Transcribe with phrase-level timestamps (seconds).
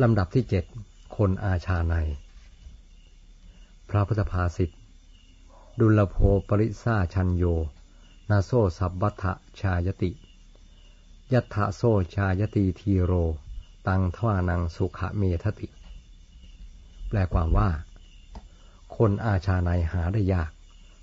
[0.00, 0.64] ลำดับที่เจ็ด
[1.16, 1.94] คนอาชาใน
[3.90, 4.70] พระพุทธภาษิต
[5.80, 6.16] ดุลโภ
[6.48, 7.44] ปริสาชันโย
[8.30, 10.10] นาโซสับบัทะชายติ
[11.32, 11.82] ยัตถะโซ
[12.14, 13.12] ชายติทีโร
[13.88, 15.66] ตังทวานังสุขเมทติ
[17.08, 17.70] แปลความว่า
[18.96, 20.50] คนอาชาในหาได้ยาก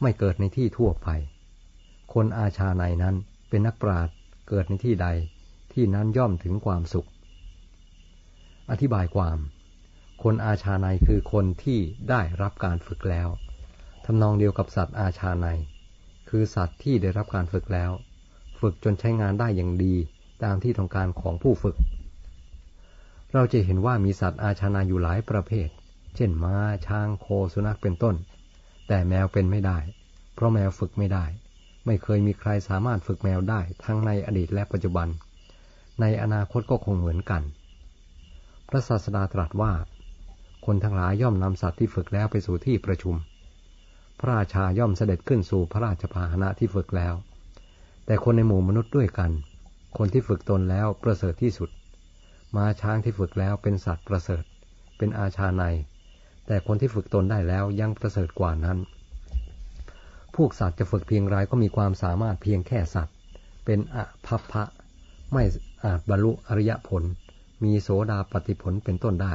[0.00, 1.08] ไม่เกิดในที่ทั่วไป
[2.12, 3.14] คนอาชาในนั้น
[3.48, 4.14] เป็นนักปราชญ์
[4.48, 5.08] เกิดในที่ใด
[5.72, 7.08] ที่นั้นย่อมถึงความสุข
[8.70, 9.38] อธิบายความ
[10.22, 11.78] คนอาชาในคือคนที่
[12.10, 13.28] ได้รับการฝึกแล้ว
[14.04, 15.46] ทำนองเดียวกับสัตว์อาชาใน
[16.28, 17.90] คือสัตว์ที่ได้รับการฝึกแล้ว
[18.60, 19.94] ฝึกจนใช้งานได้อย่างดี
[20.44, 21.76] ตามที่ต้องการของผู้ฝึก
[23.32, 25.68] เราจะเห็นว่ามีสัตว์อาชาในอยู่หลายประเภท
[26.16, 26.56] เช่นม้า
[26.86, 28.14] ช้าง โค สุนัข เป็นต้น
[28.88, 29.78] แต่แมวเป็นไม่ได้
[30.34, 31.24] เพราะแมวฝึกไม่ได้
[31.86, 35.08] ไม่เคยมีใครสามารถฝึกแมวได้ทั้งในอดีตและปัจจุบัน
[36.00, 37.42] ในอนาคตก็คงเหมือนกัน
[38.74, 39.72] ระศาสดาตรัสว่า
[40.66, 43.14] คนทั้งหลายย่อมนำสัตว์ที่ฝึกแล้วไปสู่ที่ประชุม
[44.18, 47.14] พระราชาย่อมเสด็จขึ้นสู่พระราชพาหนะที่ฝึกแล้ว
[48.06, 49.30] แต่คนในหมู่มนุษย์ด้วยกัน
[49.98, 51.70] คนที่ฝึกตนแล้วประเสริฐที่สุด
[52.56, 54.42] มาช้างที่ฝึกแล้วเป็นสัตว์ประเสริฐ
[54.98, 55.62] เป็นอาชาใน
[56.46, 58.78] แต่คนที่ฝึกตนได้แล้วยังประเสริฐกว่านั้น
[60.36, 63.14] พวกสัตว์จะฝึกเพียงไรก็มีความสามารถเพียงแค่สัตว์
[63.64, 64.62] เป็นอภัพพะ
[65.32, 65.42] ไม่
[65.84, 67.02] อาจบรรลุอริยผล
[67.62, 69.34] มีโสดาปฏิผลเป็นต้นได้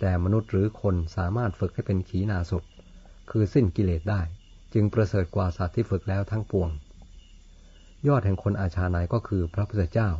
[0.00, 2.62] แต่มนุษย์หรือคนสามารถฝึกให้เป็นขีณาสพ
[3.30, 4.20] คือสิ้นกิเลสได้
[4.74, 6.70] จึงประเสริฐกว่าสัตว์ที่ฝึกแล้วทั้งปวง
[8.06, 10.10] ยอดแห่งคนอาชาในก็คือพระพุทธเจ้า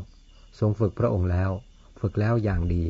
[0.59, 1.51] ทรงฝึกพระองค์แล้ว
[2.01, 2.85] ฝึกแล้วอย่างดี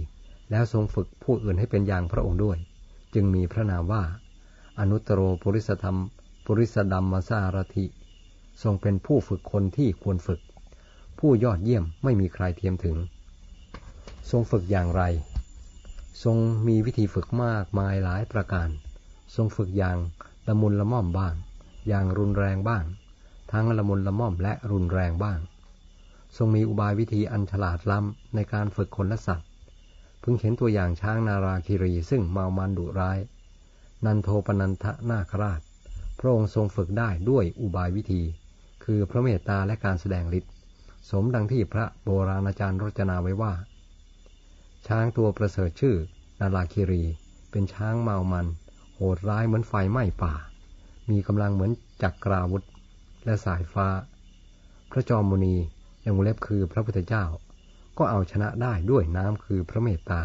[0.51, 2.59] แล้วทรงฝึกผู้อื่นให้เป็นอย่างพระองค์ด้วย
[3.15, 4.03] จึงมีพระนามว่า
[4.79, 5.99] อนุตตรปุริสธรรม
[6.45, 7.87] ปุริสดัมมาสารถิ
[8.63, 10.41] ทรงเป็นผู้ฝึกคนที่ควรฝึก
[11.19, 12.97] ผู้ยอดเยี่ยมไม่มีใครเทียมถึง
[14.31, 15.03] ทรงฝึกอย่างไร
[16.25, 16.37] ทรง
[16.69, 18.69] มีวิธีฝึกมากมายหลายประการ
[19.35, 19.99] ทรงฝึกอย่าง
[20.49, 21.35] ละมุนละม่อมบ้าง
[21.89, 22.85] อย่างรุนแรงบ้าง
[23.53, 25.39] ทั้งละมุนละม่อมและรุนแรงบ้าง
[26.37, 29.49] ทรงมีอุบายวิธีอันฉลาดล้ำในการฝึกคนและสัตว์
[30.23, 33.19] พึงเห็นตัวอย่างช้างนาราคิรีซึ่งเมามันดุร้าย
[34.05, 35.61] นันโทปนันทนาคราช
[36.19, 38.23] พระองค์ทรงฝึกได้ด้วยอุบายวิธี
[38.85, 40.53] คือพระเมตตาและการแสดงฤทธิ์
[41.11, 43.53] สมดังที่พระโบราณอาจารย์รจนาไว้ว่า
[44.87, 45.97] ช้างตัวประเสริฐชื่อ
[46.41, 47.05] นาราคิรี
[47.51, 48.47] เป็นช้างเมามัน
[48.95, 50.35] โหดร้ายเหมือนไฟไหม้ป่า
[51.11, 51.71] มีกำลังเหมือน
[52.03, 52.63] จักราวุธ
[53.25, 53.89] และสายฟ้า
[54.91, 55.57] พระจอมมุนี
[56.05, 57.25] ยังเล็บคือพระพุทธเจ้า
[57.99, 60.23] ก็เอาชนะได้ด้วยน้ำคือพระเมตตา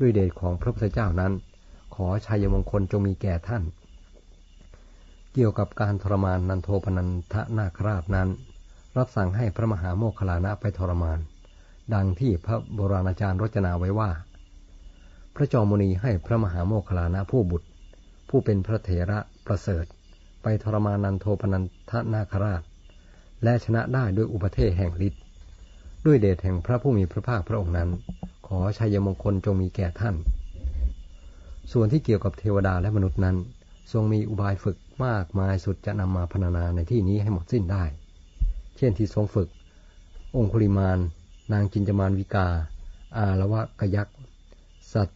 [0.00, 1.32] ด้วยเดชของพระพุทธเจ้านั้น
[1.94, 3.62] ขอชัยมงคลจงมีแก่ท่าน
[5.32, 8.28] เกี่ยวกับการทรมานนันโทพนันทนาคราชนั้น
[8.96, 11.18] รับสั่งให้พระมหาโมคคลานะไปทรมาน
[11.94, 14.10] ดังที่พระโบราณอาจารย์รจนาไว้ว่า
[15.34, 17.68] พระจอมมุนีให้พระมหาโมคลานะผู้บุตร
[18.28, 19.84] ผู้เป็นพระเถระประเสริฐ
[20.42, 22.62] ไปทรมานันโทปนันทนาคราช
[23.44, 25.22] และชนะได้ด้วยอุปเทศแห่งฤทธิ์
[26.06, 27.88] ด้วยเดชแห่งพระผู้มีพระภาคพระองค์นั้น
[28.46, 30.14] ขอชัยมงคลจงมีแก่ท่าน
[31.72, 33.36] ส่วนที่เกี่ยวกับเทวดาและมนุษย์นั้น
[33.92, 37.84] ทรงมีอุบายฝึกมากมายสุดจะนำมาพรรณนาในที่นี้ให้หมดสิ้นได้
[38.76, 39.48] เช่นที่ทรงฝึก
[40.36, 40.98] องคุลิมาน
[41.52, 42.46] นางจินจมานวิกา
[43.16, 44.16] อาละวะกยักษ์
[44.92, 45.08] สัจ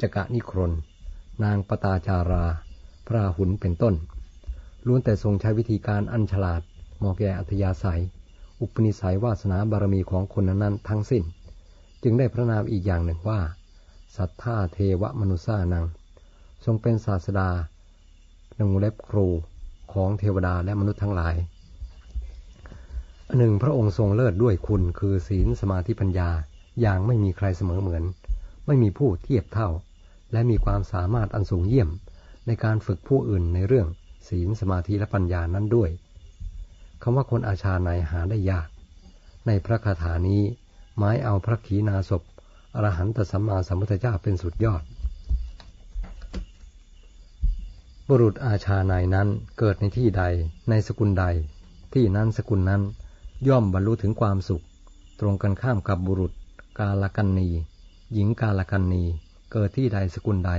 [0.00, 0.72] จกะนิครน
[1.44, 2.44] นางปตาจารา
[3.06, 3.94] พระหุนเป็นต้น
[4.86, 6.62] ล้วนแต่ทรงใช้วิธีการอันฉลาด
[6.98, 8.02] เหมาะแก่อัธยาศัย
[8.60, 11.22] อุปนิสัยวาสนาบารมีของคนนั้นทั้งสิ้น
[12.02, 13.40] จึงได้พระนามอีกอย่างหนึ่งว่า
[14.16, 15.84] สัทธาเทวมนุษานัง
[16.64, 17.50] ทรงเป็นศาสดา
[18.56, 19.26] หนึ่งเล็บครู
[19.92, 21.34] ของเทวดาและมนุษย์ทั้งหลาย
[23.38, 26.30] หนึ่งพระองค์ทรงเลิศด้วยคุณคือศีลสมาธิปัญญา
[26.80, 28.04] อย่างไม่มีใครเสมอเหมือน
[28.66, 29.68] ไม่มีผู้เทียบเท่า
[30.32, 31.88] และมีความสามารถอันสูงเยี่ยม
[32.46, 33.88] ในการฝึกผู้อื่นในเรื่อง
[34.28, 35.90] ศีลสมาธิและปัญญานั้นด้วย
[37.02, 38.68] คำว่าคนอาชาในหาได้ยาก
[39.46, 40.42] ในพระคาถานี้
[40.98, 42.22] หมายเอาพระขีณาสพ
[42.74, 44.82] อรหันตสัมมาสัมพุทธเจ้าเป็นสุดยอด
[48.08, 49.28] บุรุษอาชาในนั้น
[49.58, 50.22] เกิดในที่ใด
[50.68, 51.24] ในสกุลใด
[51.94, 52.82] ที่นั้นสกุลนั้น
[53.48, 54.64] ย่อมบรรลุถึงความสุข
[55.20, 56.32] ตรงกันข้ามกับบุรุษ
[56.78, 57.48] กาลกันนี
[58.14, 59.02] หญิงกาลกันนี
[59.52, 60.52] เกิดที่ใดสกุลใด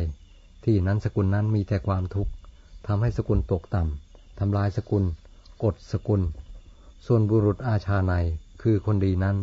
[0.65, 2.31] ที่นั้นสกุลนั้นมีแต่ความทุกข์
[2.87, 5.03] ทำให้สกุลตกต่ำทำลายสกุล
[5.63, 6.21] กดสกุล
[7.05, 8.13] ส่วนบุรุษอาชาใน
[8.61, 9.37] คือคนดีนั้น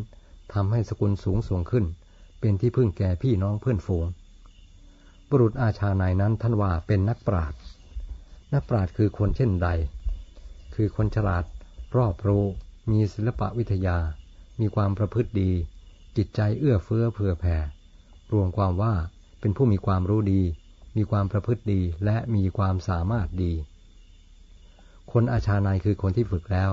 [0.54, 1.84] ทำให้สกุลสูงส่งขึ้น
[2.40, 4.06] เป็นที่พึ่งแก่พี่น้องเพื่อนฝูง
[5.28, 7.60] บุรุษอาชาในนั้นท่านว่าเป็นนักปราชญ์
[8.54, 9.68] นักปราชญ์คือคนเช่นใด
[10.74, 11.44] คือคนฉลาด
[11.96, 12.44] รอบรู้
[12.90, 13.98] มีศิลปะวิทยา
[14.60, 15.50] มีความประพฤติดี
[16.16, 17.56] จิตใจเอื้อเฟื้อเผื่อแผ่
[18.32, 18.94] รวมความว่า
[19.40, 20.42] เป็นผู้มีความรู้ดี
[20.96, 23.52] มีความประพฤติดีและมีความสามารถดี
[25.12, 26.72] คนอาชาในคือคนที่ฝึกแล้ว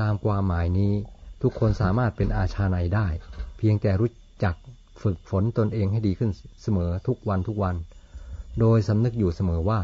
[0.00, 0.92] ตามความหมายนี้
[1.42, 3.06] ทุกคนสามารถเป็นอาชาในได้
[3.56, 4.10] เพียงแต่รู้
[4.44, 4.54] จัก
[5.02, 6.30] ฝึกฝนตนเองให้ดีขึ้น
[6.62, 7.76] เสมอทุกวันทุกวัน
[8.60, 9.80] โดยสำนึกอยู่เสมอว่า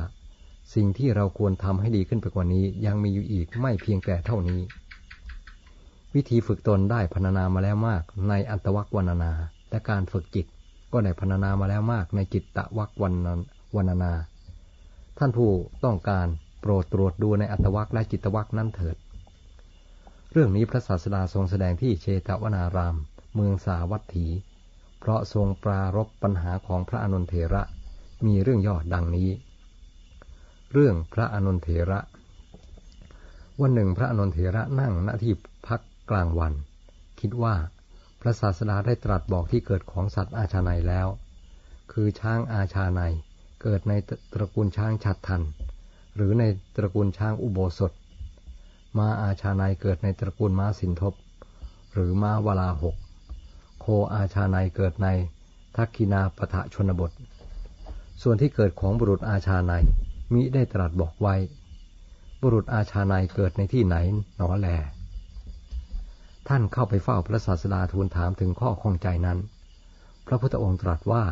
[0.75, 4.61] สิ่งที่เราควรทำให้ดีขึ้นไปกว่านี้ยังมีอยู่อีกไม่เพียงแต่เท่านี้
[6.15, 9.33] วิธีฝึกตนได้พรรณนามาแล้วมาก ในอัตวักวรรณนา
[9.71, 10.47] และการฝึกจิต
[10.93, 13.09] ก็ได้พรรณนามาแล้วมาก ในจิตตะวักวร
[13.85, 14.13] รณนา
[15.19, 15.51] ท่านผู้
[15.85, 16.27] ต้องการ
[16.61, 18.97] โปรดตรวจดูในอัตวักและจิตวักนั้นเถิด
[20.33, 22.97] เรื่องนี้พระศาสดาทรงแสดงที่เชตวนาราม
[23.35, 24.27] เมืองสาวัตถี
[25.01, 27.63] เพราะทรงปรารบปัญหาของพระอนุนเถระ
[28.27, 29.29] มีเรื่องย่อดดังนี้
[30.73, 32.01] เรื่องพระอนุนเถระ
[33.61, 35.33] วันหนึ่งพระอนุนเถระนั่งณที่
[35.67, 35.81] พัก
[36.11, 36.53] กลางวัน
[37.21, 37.55] คิดว่า
[38.21, 41.09] พระศาสดาได้ตรัสบอกที่เกิดของสัตว์อาชาในแล้ว
[41.93, 43.01] คือช้างอาชาใน
[43.63, 43.93] เกิดใน
[44.33, 45.43] ตระกูลช้างฉัดทัน
[46.17, 46.45] หรือใน
[46.77, 47.93] ตระกูลช้างอุโบสถ
[48.97, 51.15] ม้าอาชาในเกิดในตระกูลม้าสินทบ
[51.93, 52.97] หรือม้าวลาหก
[53.81, 55.09] โคอาชาในเกิดใน
[55.77, 57.11] ทักคินาปทะชนบท
[58.23, 59.73] ส่วนที่เกิดของบุรุษอาชาใน
[60.33, 61.35] มิได้ตรัสบอกไว้
[62.41, 63.97] บุรุษอาชาในเกิดในที่ไหน
[64.37, 64.69] หนอแล
[66.49, 69.39] ท่านเข้าไปเฝ้าพระศาสดาทูลถามถึงข้อข้องใจนั้น
[70.27, 71.25] พระพุทธองค์ตรัสว่า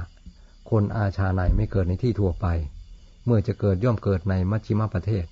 [0.71, 2.47] คนอาชาในไม่เกิดในที่ทั่วไป
[3.25, 5.27] เมื่อจะเกิดย่อมเกิดในมัชชิมประเทศ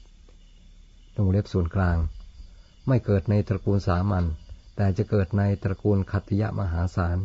[1.16, 1.96] ตรงเล็บส่วนกลาง
[2.88, 4.24] ไม่เกิดในตระกูลสามัญ
[4.76, 7.18] แต่จะเกิดในตระกูลคัตยะมหาศาล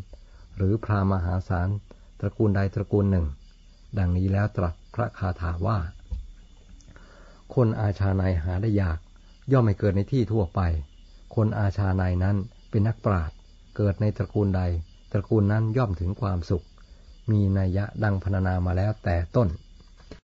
[0.57, 1.69] หรือพรามหาศาล
[2.19, 3.25] ตระกูลใดตระกูลหนึ่ง
[3.97, 5.79] ดังนี้แล้วตรัสพระคาถาว่า
[7.53, 8.99] คนอาชาในหาได้ยาก
[9.51, 10.61] ย่อมไม่เกิดในที่ทั่วไป
[11.35, 12.37] คนอาชาในนั้น
[12.69, 13.35] เป็นนักปราชญ์
[13.75, 14.61] เกิดในตระกูลใด
[15.11, 16.65] ตระกูลนั้นย่อมถึงความสุข
[17.31, 19.47] มีนัยยะดังพรรณนามาแล้วแต่ต้น